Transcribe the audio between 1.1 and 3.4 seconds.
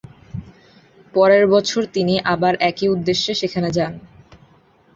পরের বছর তিনি আবার একই উদ্দেশ্যে